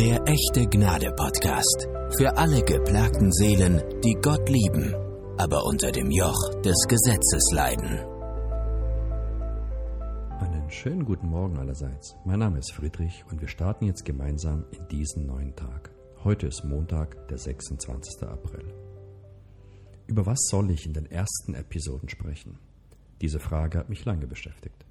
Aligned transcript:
Der 0.00 0.18
echte 0.26 0.66
Gnade 0.66 1.12
Podcast. 1.14 1.86
Für 2.16 2.34
alle 2.34 2.62
geplagten 2.62 3.30
Seelen, 3.32 3.82
die 4.02 4.16
Gott 4.22 4.48
lieben, 4.48 4.94
aber 5.36 5.62
unter 5.66 5.92
dem 5.92 6.10
Joch 6.10 6.54
des 6.62 6.86
Gesetzes 6.88 7.42
leiden. 7.52 7.98
Einen 10.38 10.70
schönen 10.70 11.04
guten 11.04 11.28
Morgen 11.28 11.58
allerseits. 11.58 12.16
Mein 12.24 12.38
Name 12.38 12.60
ist 12.60 12.72
Friedrich 12.72 13.26
und 13.30 13.42
wir 13.42 13.48
starten 13.48 13.84
jetzt 13.84 14.06
gemeinsam 14.06 14.64
in 14.70 14.88
diesen 14.88 15.26
neuen 15.26 15.54
Tag. 15.54 15.90
Heute 16.24 16.46
ist 16.46 16.64
Montag, 16.64 17.28
der 17.28 17.36
26. 17.36 18.22
April. 18.22 18.72
Über 20.06 20.24
was 20.24 20.38
soll 20.48 20.70
ich 20.70 20.86
in 20.86 20.94
den 20.94 21.10
ersten 21.10 21.52
Episoden 21.52 22.08
sprechen? 22.08 22.58
Diese 23.20 23.38
Frage 23.38 23.76
hat 23.76 23.90
mich 23.90 24.06
lange 24.06 24.26
beschäftigt. 24.26 24.86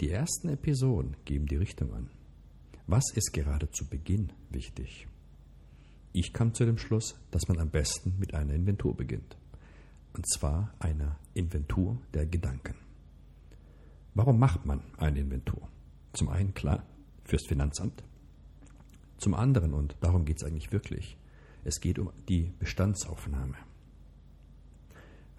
Die 0.00 0.10
ersten 0.10 0.48
Episoden 0.48 1.16
geben 1.26 1.46
die 1.46 1.58
Richtung 1.58 1.94
an. 1.94 2.10
Was 2.86 3.04
ist 3.14 3.32
gerade 3.32 3.70
zu 3.70 3.86
Beginn 3.86 4.32
wichtig? 4.50 5.06
Ich 6.12 6.32
kam 6.32 6.52
zu 6.52 6.64
dem 6.64 6.78
Schluss, 6.78 7.14
dass 7.30 7.48
man 7.48 7.58
am 7.58 7.70
besten 7.70 8.14
mit 8.18 8.34
einer 8.34 8.52
Inventur 8.54 8.96
beginnt. 8.96 9.36
Und 10.14 10.28
zwar 10.28 10.74
einer 10.78 11.16
Inventur 11.32 11.98
der 12.12 12.26
Gedanken. 12.26 12.74
Warum 14.14 14.38
macht 14.38 14.66
man 14.66 14.82
eine 14.98 15.20
Inventur? 15.20 15.68
Zum 16.12 16.28
einen 16.28 16.52
klar, 16.52 16.84
fürs 17.24 17.46
Finanzamt. 17.46 18.02
Zum 19.16 19.34
anderen, 19.34 19.72
und 19.72 19.96
darum 20.00 20.24
geht 20.24 20.42
es 20.42 20.44
eigentlich 20.44 20.72
wirklich, 20.72 21.16
es 21.64 21.80
geht 21.80 21.98
um 21.98 22.12
die 22.28 22.52
Bestandsaufnahme. 22.58 23.56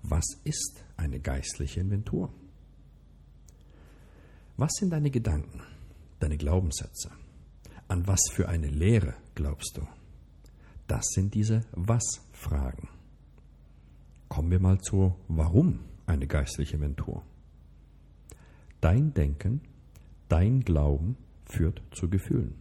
Was 0.01 0.25
ist 0.43 0.83
eine 0.97 1.19
geistliche 1.19 1.81
Inventur? 1.81 2.33
Was 4.57 4.71
sind 4.79 4.91
deine 4.91 5.11
Gedanken, 5.11 5.61
deine 6.19 6.37
Glaubenssätze? 6.37 7.11
An 7.93 8.07
was 8.07 8.21
für 8.31 8.49
eine 8.49 8.69
Lehre 8.69 9.13
glaubst 9.35 9.77
du? 9.77 9.87
Das 10.87 11.05
sind 11.13 11.35
diese 11.35 11.61
Was-Fragen. 11.73 12.89
Kommen 14.29 14.49
wir 14.49 14.59
mal 14.59 14.79
zu 14.79 15.13
Warum 15.27 15.81
eine 16.07 16.25
geistliche 16.25 16.77
Inventur. 16.77 17.21
Dein 18.81 19.13
Denken, 19.13 19.61
dein 20.27 20.61
Glauben 20.61 21.17
führt 21.45 21.83
zu 21.91 22.09
Gefühlen. 22.09 22.55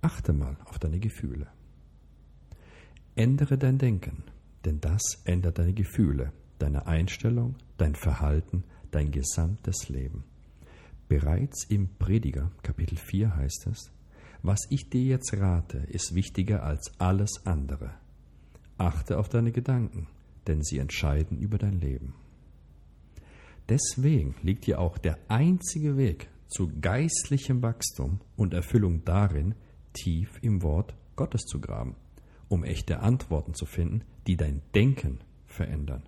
Achte 0.00 0.32
mal 0.32 0.56
auf 0.64 0.78
deine 0.78 1.00
Gefühle. 1.00 1.48
Ändere 3.14 3.58
dein 3.58 3.76
Denken, 3.76 4.24
denn 4.64 4.80
das 4.80 5.02
ändert 5.24 5.58
deine 5.58 5.74
Gefühle, 5.74 6.32
deine 6.58 6.86
Einstellung, 6.86 7.56
dein 7.76 7.94
Verhalten, 7.94 8.64
dein 8.90 9.10
gesamtes 9.10 9.90
Leben. 9.90 10.24
Bereits 11.08 11.64
im 11.64 11.90
Prediger 11.98 12.50
Kapitel 12.62 12.96
4 12.96 13.36
heißt 13.36 13.66
es, 13.66 13.92
was 14.42 14.60
ich 14.70 14.88
dir 14.88 15.02
jetzt 15.02 15.32
rate, 15.34 15.78
ist 15.88 16.14
wichtiger 16.14 16.62
als 16.62 16.92
alles 16.98 17.46
andere. 17.46 17.90
Achte 18.76 19.18
auf 19.18 19.28
deine 19.28 19.52
Gedanken, 19.52 20.06
denn 20.46 20.62
sie 20.62 20.78
entscheiden 20.78 21.38
über 21.38 21.58
dein 21.58 21.80
Leben. 21.80 22.14
Deswegen 23.68 24.34
liegt 24.42 24.66
dir 24.66 24.80
auch 24.80 24.96
der 24.96 25.18
einzige 25.28 25.96
Weg 25.96 26.28
zu 26.48 26.70
geistlichem 26.80 27.62
Wachstum 27.62 28.20
und 28.36 28.54
Erfüllung 28.54 29.04
darin, 29.04 29.54
tief 29.92 30.38
im 30.40 30.62
Wort 30.62 30.94
Gottes 31.16 31.42
zu 31.42 31.60
graben, 31.60 31.96
um 32.48 32.64
echte 32.64 33.00
Antworten 33.00 33.54
zu 33.54 33.66
finden, 33.66 34.02
die 34.26 34.36
dein 34.36 34.62
Denken 34.74 35.18
verändern. 35.46 36.02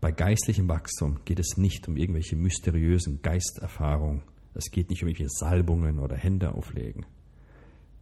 Bei 0.00 0.10
geistlichem 0.10 0.68
Wachstum 0.68 1.20
geht 1.24 1.38
es 1.38 1.56
nicht 1.56 1.86
um 1.86 1.96
irgendwelche 1.96 2.36
mysteriösen 2.36 3.22
Geisterfahrungen. 3.22 4.22
Es 4.54 4.70
geht 4.70 4.90
nicht 4.90 5.02
um 5.02 5.08
irgendwelche 5.08 5.30
Salbungen 5.30 5.98
oder 5.98 6.16
Hände 6.16 6.54
auflegen. 6.54 7.06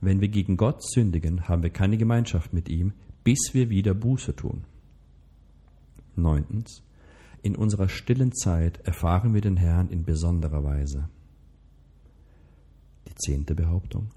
wenn 0.00 0.20
wir 0.20 0.28
gegen 0.28 0.56
Gott 0.56 0.82
sündigen, 0.84 1.48
haben 1.48 1.62
wir 1.62 1.70
keine 1.70 1.96
Gemeinschaft 1.96 2.52
mit 2.52 2.68
ihm, 2.68 2.92
bis 3.24 3.50
wir 3.52 3.70
wieder 3.70 3.94
Buße 3.94 4.36
tun. 4.36 4.64
Neuntens, 6.16 6.82
in 7.42 7.56
unserer 7.56 7.88
stillen 7.88 8.32
Zeit 8.32 8.78
erfahren 8.86 9.34
wir 9.34 9.40
den 9.40 9.56
Herrn 9.56 9.88
in 9.88 10.04
besonderer 10.04 10.62
Weise. 10.62 11.08
Die 13.08 13.14
zehnte 13.14 13.54
Behauptung. 13.54 14.10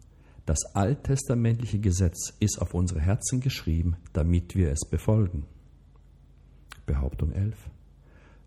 Das 0.46 0.60
alttestamentliche 0.76 1.80
Gesetz 1.80 2.34
ist 2.40 2.62
auf 2.62 2.74
unsere 2.74 3.02
Herzen 3.02 3.40
geschrieben, 3.40 3.96
damit 4.14 4.56
wir 4.56 4.72
es 4.72 4.88
befolgen. 4.88 5.46
Behauptung 6.86 7.32
11. 7.32 7.56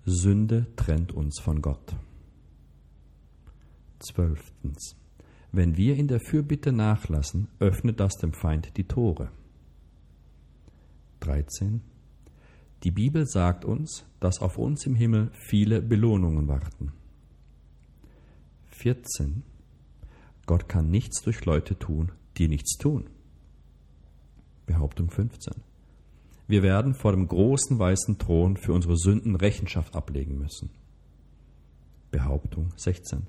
Sünde 0.05 0.67
trennt 0.77 1.13
uns 1.13 1.41
von 1.41 1.61
Gott. 1.61 1.97
Zwölftens. 3.99 4.97
Wenn 5.51 5.77
wir 5.77 5.97
in 5.97 6.09
der 6.09 6.21
Fürbitte 6.21 6.73
nachlassen, 6.73 7.49
öffnet 7.59 8.01
das 8.01 8.17
dem 8.17 8.33
Feind 8.33 8.77
die 8.77 8.85
Tore. 8.85 9.31
13. 11.21 11.81
Die 12.85 12.91
Bibel 12.91 13.27
sagt 13.27 13.65
uns, 13.65 14.05
dass 14.21 14.41
auf 14.41 14.57
uns 14.57 14.87
im 14.87 14.95
Himmel 14.95 15.31
viele 15.33 15.83
Belohnungen 15.83 16.47
warten. 16.47 16.93
14. 18.67 19.43
Gott 20.47 20.69
kann 20.69 20.91
nichts 20.91 21.23
durch 21.23 21.45
Leute 21.45 21.79
tun, 21.79 22.13
die 22.37 22.47
nichts 22.47 22.79
tun. 22.79 23.11
Behauptung 24.67 25.11
15. 25.11 25.68
Wir 26.49 26.63
werden 26.63 26.95
vor 26.95 27.13
dem 27.13 27.29
großen 27.29 27.79
weißen 27.79 28.19
Thron 28.19 28.57
für 28.57 28.73
unsere 28.73 28.97
Sünden 28.97 29.37
Rechenschaft 29.37 29.95
ablegen 29.95 30.39
müssen. 30.39 30.71
Behauptung 32.11 32.73
16. 32.75 33.27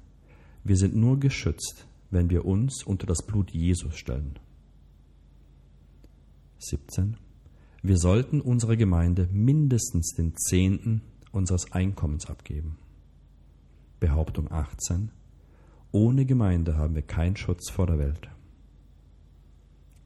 Wir 0.64 0.78
sind 0.78 0.96
nur 0.96 1.20
geschützt, 1.20 1.86
wenn 2.12 2.30
wir 2.30 2.46
uns 2.46 2.82
unter 2.84 3.06
das 3.06 3.22
Blut 3.26 3.52
Jesus 3.52 3.98
stellen. 3.98 4.40
17. 6.60 7.18
Wir 7.84 7.98
sollten 7.98 8.40
unserer 8.40 8.78
Gemeinde 8.78 9.28
mindestens 9.34 10.14
den 10.16 10.36
Zehnten 10.38 11.02
unseres 11.34 11.74
Einkommens 11.74 12.26
abgeben. 12.30 12.78
Behauptung 14.00 14.50
18. 14.50 15.12
Ohne 15.92 16.26
Gemeinde 16.26 16.78
haben 16.78 16.96
wir 16.96 17.02
keinen 17.02 17.36
Schutz 17.36 17.70
vor 17.70 17.88
der 17.88 18.00
Welt. 18.00 18.30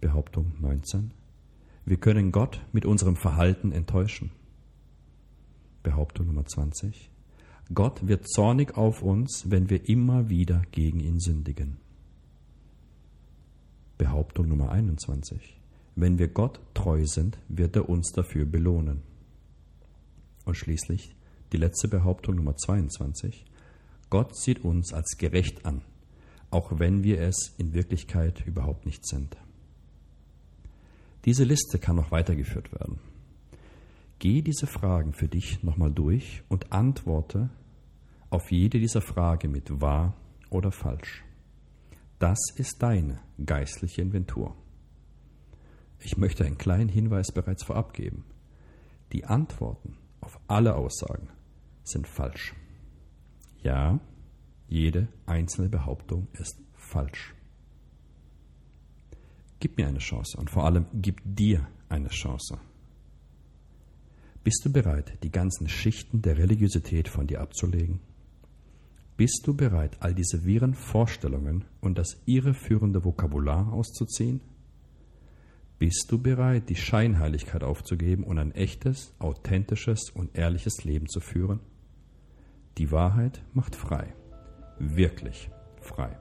Behauptung 0.01 0.53
19. 0.59 1.11
Wir 1.85 1.97
können 1.97 2.31
Gott 2.31 2.61
mit 2.71 2.85
unserem 2.85 3.17
Verhalten 3.17 3.73
enttäuschen. 3.73 4.31
Behauptung 5.83 6.27
Nummer 6.27 6.45
20. 6.45 7.09
Gott 7.73 8.07
wird 8.07 8.27
zornig 8.29 8.77
auf 8.77 9.01
uns, 9.01 9.45
wenn 9.49 9.69
wir 9.69 9.89
immer 9.89 10.29
wieder 10.29 10.61
gegen 10.71 11.01
ihn 11.01 11.19
sündigen. 11.19 11.77
Behauptung 13.97 14.47
Nummer 14.47 14.71
21. 14.71 15.59
Wenn 15.95 16.17
wir 16.17 16.29
Gott 16.29 16.61
treu 16.73 17.05
sind, 17.05 17.37
wird 17.49 17.75
er 17.75 17.89
uns 17.89 18.11
dafür 18.13 18.45
belohnen. 18.45 19.01
Und 20.45 20.55
schließlich 20.55 21.15
die 21.51 21.57
letzte 21.57 21.89
Behauptung 21.89 22.35
Nummer 22.35 22.55
22. 22.55 23.45
Gott 24.09 24.37
sieht 24.37 24.63
uns 24.63 24.93
als 24.93 25.17
gerecht 25.17 25.65
an, 25.65 25.81
auch 26.49 26.79
wenn 26.79 27.03
wir 27.03 27.19
es 27.21 27.53
in 27.57 27.73
Wirklichkeit 27.73 28.45
überhaupt 28.45 28.85
nicht 28.85 29.05
sind. 29.05 29.35
Diese 31.25 31.43
Liste 31.43 31.79
kann 31.79 31.95
noch 31.95 32.11
weitergeführt 32.11 32.71
werden. 32.73 32.99
Geh 34.19 34.41
diese 34.41 34.67
Fragen 34.67 35.13
für 35.13 35.27
dich 35.27 35.63
nochmal 35.63 35.91
durch 35.91 36.43
und 36.49 36.71
antworte 36.71 37.49
auf 38.29 38.51
jede 38.51 38.79
dieser 38.79 39.01
Fragen 39.01 39.51
mit 39.51 39.81
wahr 39.81 40.15
oder 40.49 40.71
falsch. 40.71 41.23
Das 42.19 42.39
ist 42.55 42.81
deine 42.81 43.19
geistliche 43.45 44.01
Inventur. 44.01 44.55
Ich 45.99 46.17
möchte 46.17 46.45
einen 46.45 46.57
kleinen 46.57 46.89
Hinweis 46.89 47.31
bereits 47.31 47.63
vorab 47.63 47.93
geben. 47.93 48.25
Die 49.11 49.25
Antworten 49.25 49.97
auf 50.21 50.39
alle 50.47 50.75
Aussagen 50.75 51.29
sind 51.83 52.07
falsch. 52.07 52.55
Ja, 53.61 53.99
jede 54.67 55.07
einzelne 55.25 55.69
Behauptung 55.69 56.27
ist 56.33 56.61
falsch. 56.73 57.35
Gib 59.63 59.77
mir 59.77 59.87
eine 59.87 59.99
Chance 59.99 60.37
und 60.37 60.49
vor 60.49 60.65
allem 60.65 60.87
gib 60.93 61.21
dir 61.23 61.65
eine 61.87 62.09
Chance. 62.09 62.59
Bist 64.43 64.65
du 64.65 64.69
bereit, 64.69 65.17
die 65.23 65.31
ganzen 65.31 65.69
Schichten 65.69 66.21
der 66.21 66.37
Religiosität 66.37 67.07
von 67.07 67.27
dir 67.27 67.39
abzulegen? 67.39 68.01
Bist 69.15 69.43
du 69.45 69.53
bereit, 69.55 69.95
all 70.01 70.13
diese 70.13 70.43
wirren 70.43 70.73
Vorstellungen 70.73 71.63
und 71.79 71.97
das 71.97 72.21
irreführende 72.25 73.05
Vokabular 73.05 73.71
auszuziehen? 73.71 74.41
Bist 75.79 76.07
du 76.09 76.21
bereit, 76.21 76.67
die 76.67 76.75
Scheinheiligkeit 76.75 77.63
aufzugeben 77.63 78.25
und 78.25 78.39
ein 78.39 78.51
echtes, 78.51 79.13
authentisches 79.19 80.09
und 80.09 80.37
ehrliches 80.37 80.83
Leben 80.83 81.07
zu 81.07 81.21
führen? 81.21 81.61
Die 82.77 82.91
Wahrheit 82.91 83.41
macht 83.53 83.77
frei. 83.77 84.13
Wirklich 84.77 85.49
frei. 85.79 86.17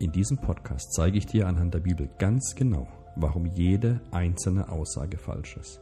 In 0.00 0.12
diesem 0.12 0.38
Podcast 0.38 0.94
zeige 0.94 1.18
ich 1.18 1.26
dir 1.26 1.46
anhand 1.46 1.74
der 1.74 1.80
Bibel 1.80 2.08
ganz 2.18 2.54
genau, 2.56 2.88
warum 3.16 3.44
jede 3.44 4.00
einzelne 4.12 4.70
Aussage 4.70 5.18
falsch 5.18 5.58
ist. 5.58 5.78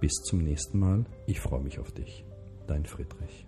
Bis 0.00 0.14
zum 0.24 0.38
nächsten 0.38 0.78
Mal. 0.78 1.04
Ich 1.26 1.38
freue 1.38 1.60
mich 1.60 1.78
auf 1.78 1.92
dich. 1.92 2.24
Dein 2.66 2.86
Friedrich. 2.86 3.47